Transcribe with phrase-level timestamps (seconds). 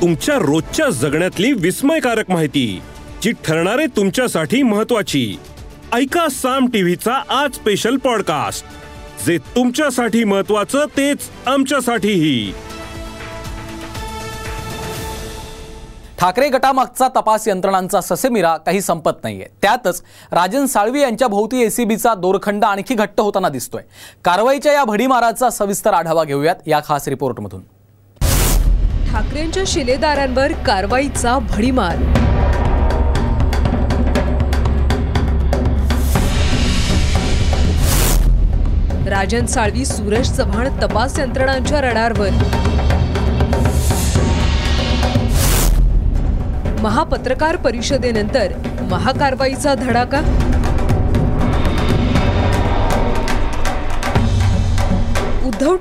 [0.00, 2.82] तुमच्या रोजच्या जगण्यातली विस्मयकारक माहिती
[3.22, 5.38] जी ठरणारे तुमच्यासाठी महत्वाची
[5.92, 8.64] ऐका साम टीव्हीचा आज स्पेशल पॉडकास्ट
[9.26, 12.52] जे तुमच्यासाठी महत्वाचं तेच आमच्यासाठीही.
[16.18, 19.46] ठाकरे गटामागचा तपास यंत्रणांचा ससेमिरा काही संपत नाहीये.
[19.62, 23.82] त्यातच राजन साळवी यांच्या भोवती एसीबीचा दोरखंड आणखी घट्ट होताना दिसतोय.
[24.24, 27.60] कारवाईच्या या भडीमाराचा सविस्तर आढावा घेऊयात या खास रिपोर्टमधून.
[29.10, 31.96] ठाकरेंच्या शिलेदारांवर कारवाईचा भडीमार.
[39.08, 42.28] राजन साळवी सुरेश चव्हाण तपास यंत्रणांच्या रडारवर.
[46.82, 48.52] महापत्रकार परिषदेनंतर
[48.90, 50.20] महाकारवाईचा धडाका?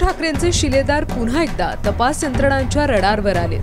[0.01, 3.57] ठाकरेंचे शिलेदार पुन्हा एकदा तपास यंत्रणांच्या रडारवर आले.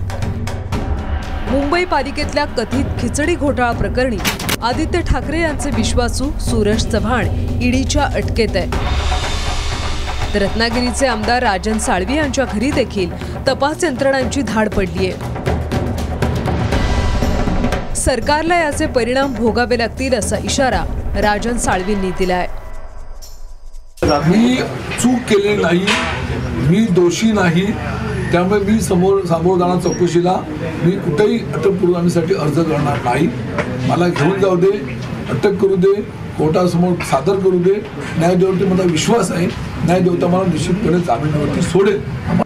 [1.51, 4.17] मुंबई पालिकेतल्या कथित खिचडी घोटाळा प्रकरणी
[4.63, 7.27] आदित्य ठाकरे यांचे विश्वासू सुरेश चव्हाण
[7.63, 8.85] ईडीच्या अटकेत आहे.
[10.39, 13.11] रत्नागिरीचे आमदार राजन साळवी यांच्या घरी देखील
[13.47, 15.11] तपास यंत्रणांची धाड पडलीय
[17.95, 20.83] सरकारला याचे परिणाम भोगावे लागतील असा इशारा
[21.21, 22.47] राजन साळवींनी दिलाय.
[24.03, 24.55] मी
[25.01, 25.85] चूक केलेली नाही
[26.69, 27.65] मी दोषी नाही
[28.31, 30.33] त्यामुळे मी समोर सामोर जाणार चौकशीला.
[30.83, 33.27] मी कुठेही अटक पुरवण्यासाठी अर्ज करणार नाही.
[33.87, 34.71] मला घेऊन जाऊ दे
[35.31, 35.93] अटक करू दे
[36.37, 37.73] कोर्टासमोर सादर करू दे.
[38.17, 39.47] न्यायदेवती मला विश्वास आहे.
[39.85, 41.99] न्यायदेवता मला निश्चितपणे जामिनावरती सोडेल.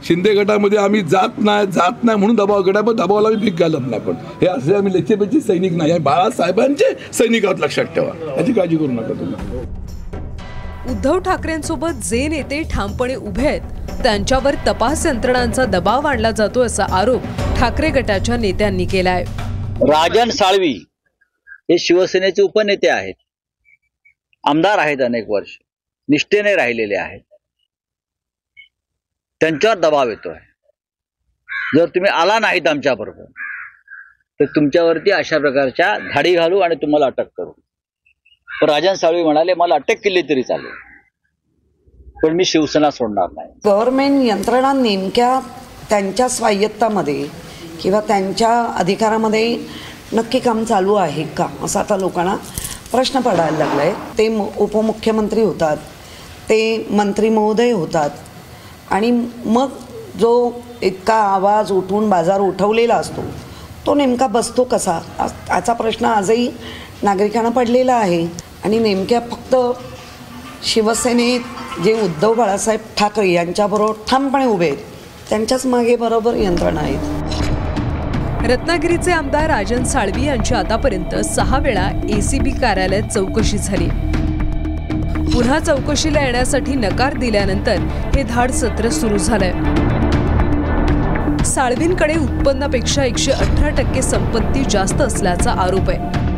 [0.07, 4.02] शिंदे गटामध्ये आम्ही जात नाही जात नाही म्हणून दबाव गटामध्ये दबावाला मी भीक घालत नाही
[4.02, 5.91] पण हे असे आम्ही लेचेपेचे सैनिक नाही.
[5.91, 8.35] आहे बाळासाहेबांचे सैनिक आहोत लक्षात ठेवा.
[8.38, 9.69] याची काळजी करू नका तुम्ही.
[10.89, 17.23] उद्धव ठाकरेंसोबत जे नेते ठामपणे उभे आहेत त्यांच्यावर तपास यंत्रणांचा दबाव आणला जातो असा आरोप
[17.59, 19.23] ठाकरे गटाच्या नेत्यांनी केलाय.
[19.81, 20.71] राजन साळवी
[21.69, 23.13] हे शिवसेनेचे उपनेते आहेत.
[24.44, 25.57] आमदार आहेत अनेक वर्ष.
[26.09, 27.22] निष्ठेने राहिलेले आहेत.
[29.41, 30.38] त्यांच्यावर दबाव येतोय.
[31.75, 33.23] जर तुम्ही आला नाहीत आमच्या बरोबर
[34.39, 37.51] तर तुमच्यावरती अशा प्रकारच्या धाडी घालू आणि तुम्हाला अटक करू.
[38.61, 40.72] पण राजन साळवी म्हणाले मला अटक केली तरी चालेल.
[42.23, 43.47] पण मी शिवसेना सोडणार नाही.
[43.66, 45.39] गव्हर्नमेंट यंत्रणा नेमक्या
[45.89, 47.25] त्यांच्या स्वायत्तामध्ये
[47.81, 49.57] किंवा त्यांच्या अधिकारामध्ये
[50.13, 52.35] नक्की काम चालू आहे का असं आता लोकांना
[52.91, 54.27] प्रश्न पडायला लागला आहे ते
[54.59, 55.77] उपमुख्यमंत्री होतात
[56.50, 58.09] ते मंत्री महोदय होतात
[58.91, 59.11] आणि
[59.45, 59.69] मग
[60.19, 60.51] जो
[60.81, 63.21] इतका आवाज उठून बाजार उठवलेला असतो
[63.85, 65.00] तो नेमका बसतो कसा?
[65.17, 66.50] त्याचा याचा प्रश्न आजही
[67.03, 68.25] नागरिकांना पडलेला आहे.
[68.66, 69.55] आणि नेमक्या फक्त
[70.63, 74.77] शिवसेनेत जे उद्धव बाळासाहेब ठाकरे यांच्याबरोबर ठामपणे उभे आहेत
[75.29, 77.00] त्यांच्याच मागे बरोबर यंत्रणा आहेत.
[78.47, 83.88] रत्नागिरीचे आमदार राजन साळवी यांची आतापर्यंत सहा वेळा एसीबी कार्यालयात चौकशी झाली.
[85.33, 87.77] पुन्हा चौकशीला येण्यासाठी नकार दिल्यानंतर
[88.16, 89.51] हे धाड सत्र सुरू झालंय.
[91.45, 96.31] साळवींकडे उत्पन्नापेक्षा एकशे अठरा टक्के संपत्ती जास्त असल्याचा आरोप आहे.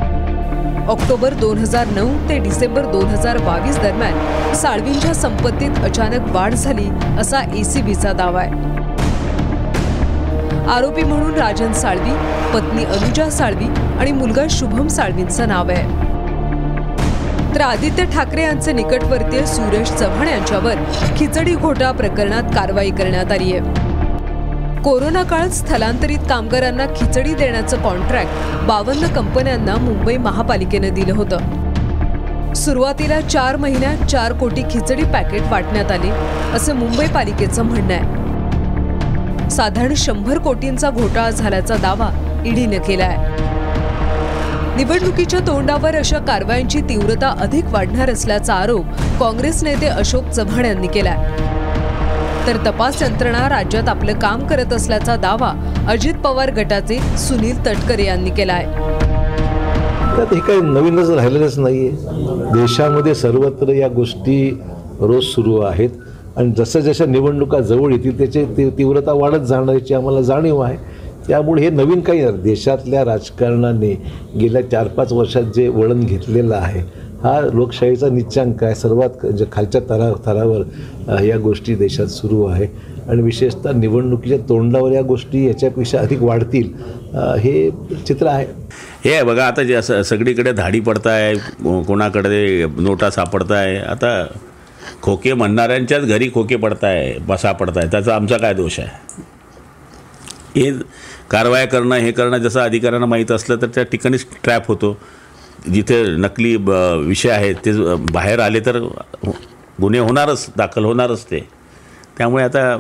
[0.90, 6.88] ऑक्टोबर दोन हजार नऊ ते डिसेंबर दोन हजार बावीस दरम्यान साळवींच्या संपत्तीत अचानक वाढ झाली
[7.20, 8.72] असा एसीबीचा दावा आहे.
[10.72, 12.12] आरोपी म्हणून राजन साळवी
[12.54, 13.68] पत्नी अनुजा साळवी
[14.00, 16.12] आणि मुलगा शुभम साळवींचं नाव आहे.
[17.56, 20.84] तर आदित्य ठाकरे यांचे निकटवर्तीय सुरेश चव्हाण यांच्यावर
[21.18, 23.83] खिचडी घोटाळा प्रकरणात कारवाई करण्यात आली आहे.
[24.84, 32.54] कोरोना काळात स्थलांतरित कामगारांना खिचडी देण्याचं कॉन्ट्रॅक्ट बावन्न कंपन्यांना मुंबई महापालिकेनं दिलं होतं.
[32.56, 36.10] सुरुवातीला चार महिन्यात चार कोटी खिचडी पॅकेट वाटण्यात आले
[36.56, 39.50] असं मुंबई पालिकेचं म्हणणं आहे.
[39.50, 42.10] साधारण शंभर कोटींचा घोटाळा झाल्याचा दावा
[42.46, 43.42] ईडीनं केला आहे
[44.78, 48.86] निवडणुकीच्या तोंडावर अशा कारवायांची तीव्रता अधिक वाढणार असल्याचा आरोप
[49.20, 51.53] काँग्रेस नेते अशोक चव्हाण यांनी केला आहे
[52.48, 55.52] तर तपास यंत्रणा राज्यात आपलं काम करत असल्याचा दावा
[55.90, 58.92] अजित पवार गटाचे सुनील तटकरे यांनी केला आहे
[60.16, 64.38] त्यात हे काही नवीनच राहिलेलंच नाही आहे देशामध्ये सर्वत्र या गोष्टी
[65.00, 65.90] रोज सुरू आहेत.
[66.38, 70.78] आणि जसं जशा निवडणुका जवळ येतील त्याची ती तीव्रता वाढत जाणार याची आम्हाला जाणीव आहे.
[71.28, 73.94] त्यामुळे हे नवीन काही देशातल्या राजकारणाने
[74.40, 76.82] गेल्या चार पाच वर्षात जे वळण घेतलेलं आहे
[77.24, 78.76] हा लोकशाहीचा निच्चांक आहे.
[78.76, 82.68] सर्वात जे खालच्या तरा थरावर या गोष्टी देशात सुरू आहे.
[83.10, 86.74] आणि विशेषतः निवडणुकीच्या तोंडावर या गोष्टी याच्यापेक्षा अधिक वाढतील
[87.40, 87.72] हे
[88.08, 88.46] चित्र आहे.
[89.06, 94.26] हे आहे बघा आता जे असं सगळीकडे धाडी पडताय को- कोणाकडे नोटा सापडताय आता
[95.02, 98.90] खोके म्हणणाऱ्यांच्याच घरी खोके पडताय बसा पडताय त्याचा आमचा काय दोष आहे?
[100.62, 100.72] हे
[101.32, 104.98] कारवाया करणं हे करणं जसं अधिकाऱ्यांना माहीत असलं तर त्या ठिकाणीच ट्रॅप होतो.
[105.72, 106.70] जिथे नकली ब
[107.06, 108.80] विषय आहेत ते बाहेर आले तर
[109.82, 111.48] गुन्हे होणारच दाखल होणारच ते.
[112.18, 112.80] त्यामुळे आता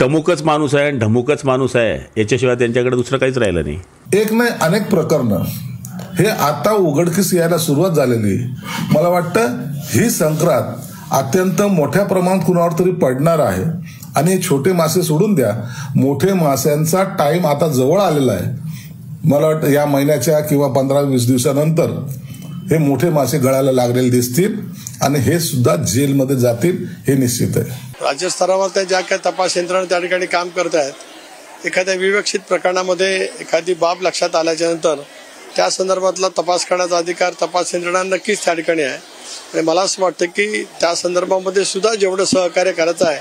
[0.00, 3.78] टमुकच माणूस आहे आणि ढमुकच माणूस आहे याच्याशिवाय त्यांच्याकडे दुसरं काहीच राहिलं नाही.
[4.14, 5.42] एक नाही अनेक प्रकरणं.
[6.18, 8.54] हे आता उघडकीस यायला सुरुवात झालेली.
[8.94, 9.46] मला वाटतं
[9.94, 10.74] ही संक्रांत
[11.12, 13.64] अत्यंत मोठ्या प्रमाणात कुणावर तरी पडणार आहे.
[14.16, 15.52] आणि हे छोटे मासे सोडून द्या.
[15.96, 18.69] मोठे माश्यांचा टाइम आता जवळ आलेला आहे.
[19.24, 21.90] मला वाटतं या महिन्याच्या किंवा पंधरा वीस दिवसानंतर
[22.70, 24.54] हे मोठे मासे गळायला लागलेले दिसतील
[25.02, 27.70] आणि हे सुद्धा जेलमध्ये जातील हे निश्चित आहे.
[28.04, 33.74] राज्यस्तरावर त्या ज्या काही तपास यंत्रणा त्या ठिकाणी काम करत आहेत एखाद्या विवक्षित प्रकरणामध्ये एखादी
[33.74, 35.00] बाब लक्षात आल्याच्यानंतर
[35.56, 38.98] त्या संदर्भातला तपास करण्याचा अधिकार तपास यंत्रणा नक्कीच त्या ठिकाणी आहे.
[39.54, 43.20] आणि मला असं वाटतं की त्या संदर्भामध्ये सुद्धा जेवढं सहकार्य करायचं आहे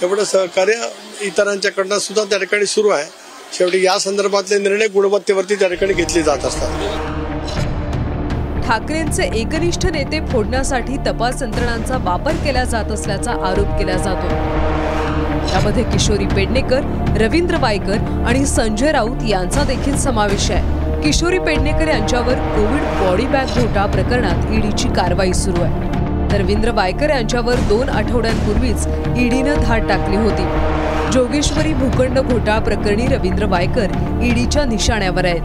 [0.00, 0.88] तेवढं सहकार्य
[1.20, 3.04] इतरांच्याकडनं सुद्धा त्या ठिकाणी सुरू आहे.
[3.52, 6.68] शेवटी या संदर्भातले निर्णय गुणवत्तेवरती त्या ठिकाणी घेतले जात असतात.
[8.66, 14.28] ठाकरेंचे एकनिष्ठ नेते फोडण्यासाठी तपास यंत्रणांचा वापर केला जात असल्याचा आरोप केला जातो.
[15.48, 16.82] त्यामध्ये किशोरी पेडणेकर
[17.20, 21.02] रवींद्र वायकर आणि संजय राऊत यांचा देखील समावेश आहे.
[21.02, 25.86] किशोरी पेडणेकर यांच्यावर कोविड बॉडी बॅग घोटाळा प्रकरणात ईडीची कारवाई सुरू आहे.
[26.32, 28.86] तर रवींद्र वायकर यांच्यावर दोन आठवड्यांपूर्वीच
[29.18, 30.42] ईडीनं धाड टाकली होती.
[31.12, 33.92] जोगेश्वरी भूखंड घोटाळा प्रकरणी रवींद्र वायकर
[34.24, 35.42] ईडीच्या निशाण्यावर आहेत.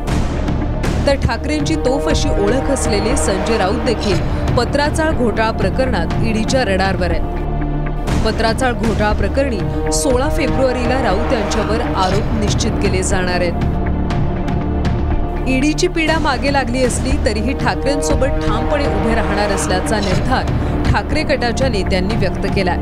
[1.07, 4.17] तर ठाकरेंची तोफ अशी ओळख असलेले संजय राऊत देखील
[4.57, 8.21] पत्राचाळ घोटाळा प्रकरणात ईडीच्या रडारवर आहेत.
[8.25, 9.59] पत्राचाळ घोटाळा प्रकरणी
[9.93, 13.71] सोळा फेब्रुवारीला राऊत यांच्यावर आरोप निश्चित केले जाणार आहेत.
[15.49, 20.51] ईडीची पीडा मागे लागली असली तरीही ठाकरेंसोबत ठामपणे उभे राहणार असल्याचा निर्धार
[20.91, 22.77] ठाकरे गटाच्या नेत्यांनी व्यक्त केलाय.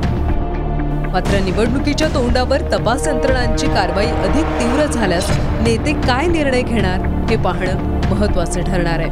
[1.12, 8.02] मात्र निवडणुकीच्या तोंडावर तपास यंत्रणांची कारवाई अधिक तीव्र झाल्यास नेते काय निर्णय घेणार हे पाहणं
[8.10, 9.10] महत्वाचं ठरणार आहे.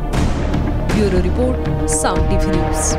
[0.94, 2.96] Bureau report Saam TV news.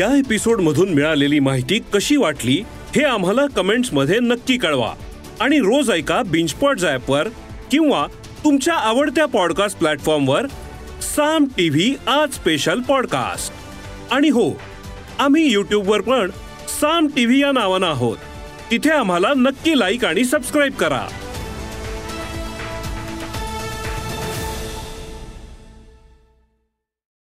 [0.00, 2.64] या एपिसोड मधून मिळालेली माहिती कशी वाटली
[2.96, 4.92] हे आम्हाला कमेंट्समध्ये नक्की कळवा.
[5.40, 7.28] आणि रोज ऐका बिंचपॉट वर
[7.70, 8.06] किंवा
[8.44, 10.46] तुमच्या आवडत्या पॉडकास्ट प्लॅटफॉर्मवर
[11.16, 13.52] साम टीव्ही आज स्पेशल पॉडकास्ट
[14.12, 14.50] आणि हो
[15.18, 16.30] आम्ही यूट्यूबवर पण
[16.80, 18.16] साम टीव्ही या नावानं आहोत.
[18.70, 21.06] तिथे आम्हाला नक्की लाईक आणि सबस्क्राईब करा.